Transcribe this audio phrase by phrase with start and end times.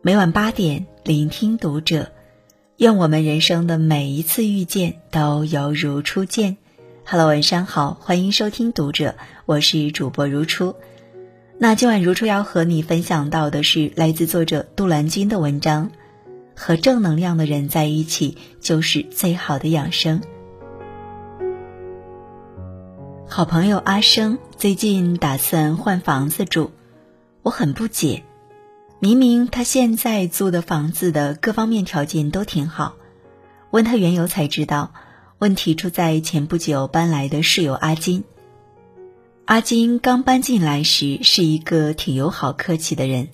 [0.00, 2.12] 每晚八点，聆听读者。
[2.76, 6.56] 愿我们人生的每一次遇见都犹如初见。
[7.04, 10.76] Hello，晚上好，欢迎收听读者，我是主播如初。
[11.58, 15.90] 那今晚如初要和你分享到的是来自作者杜兰君的文章：
[16.54, 20.22] 和正能量的人在一起，就是最好的养生。
[23.26, 26.70] 好朋友阿生最近打算换房子住，
[27.42, 28.22] 我很不解。
[29.00, 32.96] 明明他现在租的房子的各方面条件都挺好，
[33.70, 34.92] 问他缘由才知道，
[35.38, 38.24] 问题出在前不久搬来的室友阿金。
[39.44, 43.28] 阿金刚搬进来时是一个挺友好客气的人，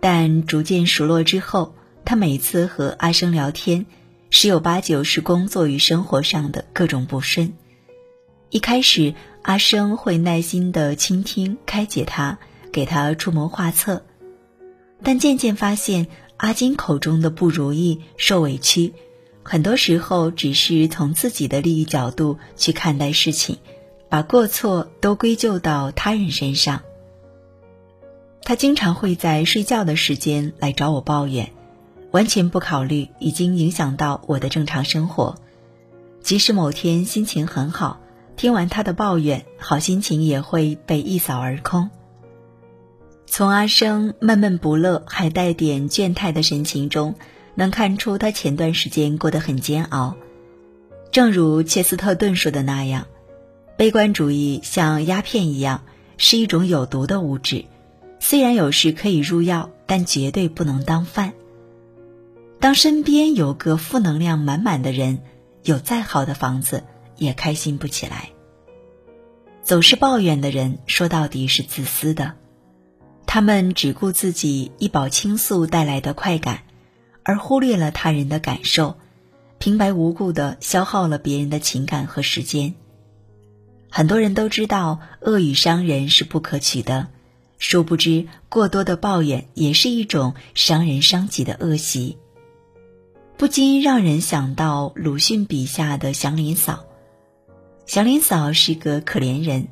[0.00, 1.74] 但逐渐熟络之后，
[2.04, 3.86] 他每次和阿生聊天，
[4.28, 7.54] 十有八九是工作与生活上的各种不顺。
[8.50, 12.38] 一开始，阿生会耐心的倾听、开解他，
[12.70, 14.04] 给他出谋划策。
[15.02, 18.92] 但渐渐发现，阿金口中的不如意、受委屈，
[19.42, 23.58] 很多时候只是从自己的利益角度去看待事情，
[24.08, 26.82] 把过错都归咎到他人身上。
[28.42, 31.52] 他经常会在睡觉的时间来找我抱怨，
[32.10, 35.36] 完全不考虑已经影响到我的正常生活。
[36.22, 38.00] 即使某天心情很好，
[38.36, 41.90] 听完他的抱怨，好心情也会被一扫而空。
[43.30, 47.14] 从阿生闷闷不乐还带点倦态的神情中，
[47.54, 50.16] 能看出他前段时间过得很煎熬。
[51.12, 53.06] 正如切斯特顿说的那样，
[53.76, 55.84] 悲观主义像鸦片一样，
[56.16, 57.66] 是一种有毒的物质。
[58.18, 61.34] 虽然有时可以入药，但绝对不能当饭。
[62.58, 65.20] 当身边有个负能量满满的人，
[65.62, 66.82] 有再好的房子
[67.16, 68.30] 也开心不起来。
[69.62, 72.34] 总是抱怨的人，说到底是自私的。
[73.30, 76.62] 他们只顾自己一饱倾诉带来的快感，
[77.22, 78.96] 而忽略了他人的感受，
[79.58, 82.74] 平白无故的消耗了别人的情感和时间。
[83.90, 87.08] 很多人都知道恶语伤人是不可取的，
[87.58, 92.16] 殊不知过多的抱怨也是一种伤人伤己的恶习。
[93.36, 96.86] 不禁让人想到鲁迅笔下的祥林嫂。
[97.84, 99.68] 祥林嫂是个可怜人，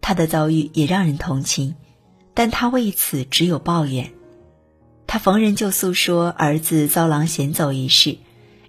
[0.00, 1.74] 她的遭遇也让人同情。
[2.40, 4.14] 但他为此只有抱怨，
[5.06, 8.16] 他逢人就诉说儿子遭狼衔走一事，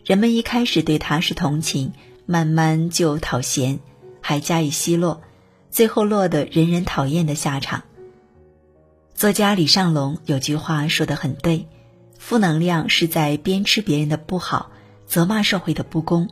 [0.04, 1.94] 人们一开始对他是同情，
[2.26, 3.80] 慢慢就讨嫌，
[4.20, 5.22] 还加以奚落，
[5.70, 7.84] 最后落得人人讨厌的下场。
[9.16, 11.66] 作家李尚龙有句话说的很对：
[12.20, 14.70] 负能量是在鞭笞别人的不好，
[15.08, 16.28] 责骂社会的不公；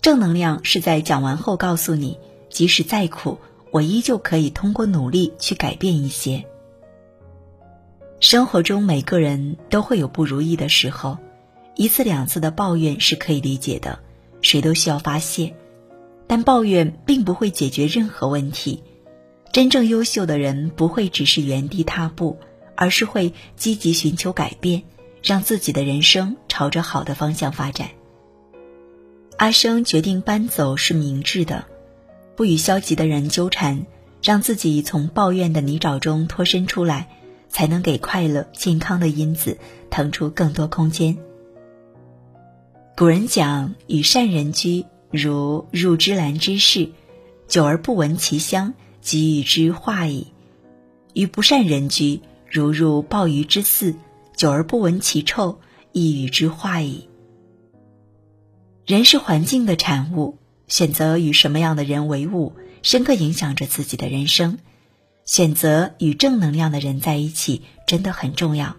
[0.00, 3.40] 正能量是在讲完后告诉你，即使再苦，
[3.72, 6.46] 我依旧可以通过努力去改变一些。
[8.20, 11.18] 生活中每个人都会有不如意的时候，
[11.76, 14.00] 一次两次的抱怨是可以理解的，
[14.42, 15.54] 谁都需要发泄，
[16.26, 18.82] 但抱怨并不会解决任何问题。
[19.52, 22.36] 真正优秀的人不会只是原地踏步，
[22.74, 24.82] 而是会积极寻求改变，
[25.22, 27.88] 让自己的人生朝着好的方向发展。
[29.36, 31.66] 阿生决定搬走是明智的，
[32.34, 33.86] 不与消极的人纠缠，
[34.20, 37.08] 让自己从抱怨的泥沼中脱身出来。
[37.58, 39.58] 才能给快乐、健康的因子
[39.90, 41.18] 腾出更多空间。
[42.96, 46.90] 古人讲：“与善人居，如入芝兰之室，
[47.48, 50.28] 久而不闻其香，即与之化矣；
[51.14, 53.96] 与不善人居，如入鲍鱼之肆，
[54.36, 55.58] 久而不闻其臭，
[55.90, 57.08] 亦与之化矣。”
[58.86, 60.38] 人是环境的产物，
[60.68, 62.52] 选择与什么样的人为伍，
[62.84, 64.58] 深刻影响着自己的人生。
[65.28, 68.76] 选择与正能量的人在一起真的很重要。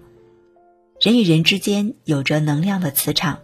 [1.00, 3.42] 人与人之间有着能量的磁场，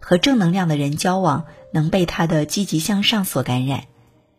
[0.00, 3.84] 和正能量的人交往，能被他的积极向上所感染，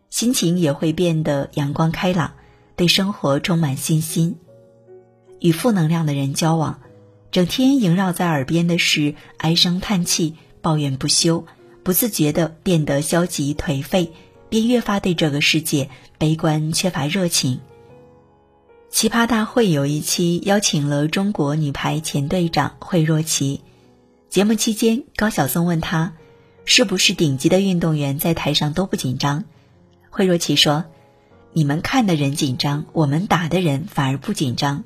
[0.10, 2.34] 心情也会变得阳光开朗，
[2.76, 4.38] 对生活充满信心。
[5.40, 6.80] 与负能量的人交往，
[7.30, 11.46] 整天萦绕在耳边的是唉声叹气、抱怨不休，
[11.84, 14.12] 不自觉的变得消极颓废，
[14.50, 17.60] 便越发对这个世界悲观、缺乏热情。
[18.90, 23.62] 奇葩大会有一期邀请了中国女排前队长惠若琪。
[24.30, 26.14] 节目期间，高晓松问她
[26.66, 29.44] ：“是不是顶级的运动员在台上都不紧张？”
[30.10, 30.86] 惠若琪说
[31.54, 34.84] ：“你们看的人紧张，我们打的人反而不紧张。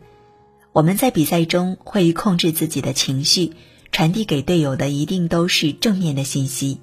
[0.74, 3.54] 我们在比赛中会控制自己的情绪，
[3.92, 6.82] 传递给队友的一定都是正面的信息。”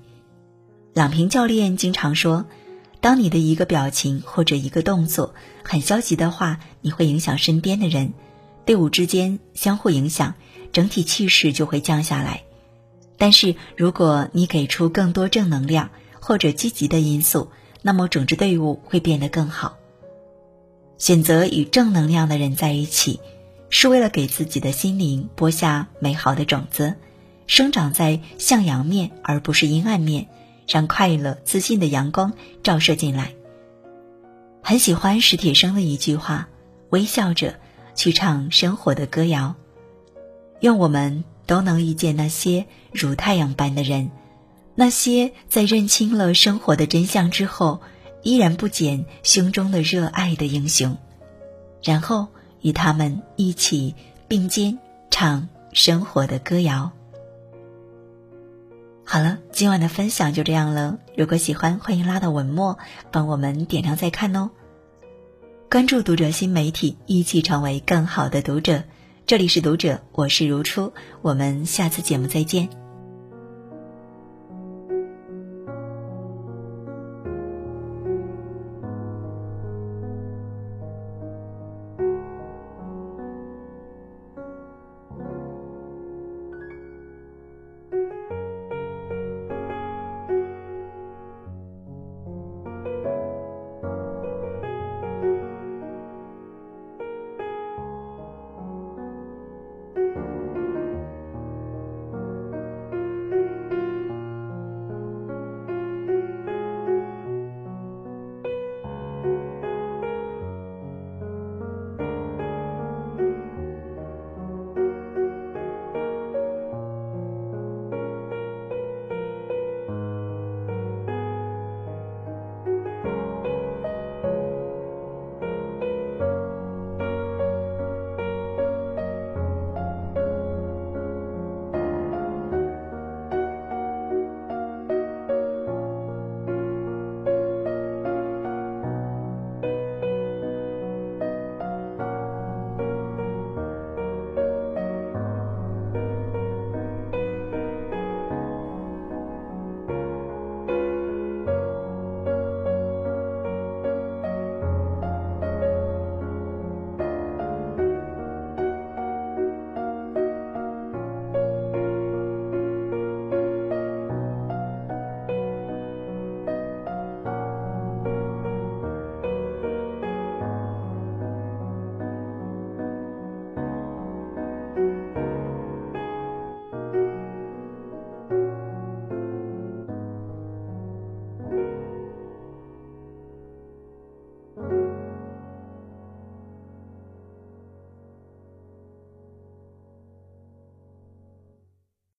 [0.95, 2.47] 郎平教练经常说。
[3.01, 8.13] 当你的一个表情或者一个动作很消极的话，你会影响身边的人，
[8.65, 10.35] 队伍之间相互影响，
[10.73, 12.43] 整体气势就会降下来。
[13.17, 15.91] 但是如果你给出更多正能量
[16.21, 17.51] 或者积极的因素，
[17.83, 19.77] 那么整支队伍会变得更好。
[20.99, 23.21] 选择与正能量的人在一起，
[23.71, 26.95] 是为了给自己的心灵播下美好的种子，
[27.47, 30.29] 生长在向阳面而不是阴暗面，
[30.69, 33.33] 让快乐、自信的阳光照射进来。
[34.63, 36.49] 很喜欢史铁生的一句话
[36.91, 37.59] ：“微笑着
[37.95, 39.55] 去唱生活的歌谣。”
[40.61, 44.11] 愿我们都能遇见那些如太阳般的人，
[44.75, 47.81] 那些在认清了生活的真相之后，
[48.23, 50.99] 依然不减胸中的热爱的英雄，
[51.83, 52.27] 然后
[52.61, 53.95] 与他们一起
[54.27, 54.79] 并肩
[55.11, 56.91] 唱生活的歌谣。
[59.11, 60.99] 好了，今晚的分享就这样了。
[61.17, 62.79] 如果喜欢，欢迎拉到文末
[63.11, 64.51] 帮我们点亮再看哦。
[65.71, 68.85] 关注读者新媒体，一起成为更好的读者。
[69.25, 72.69] 这里是读者，我是如初，我们下次节目再见。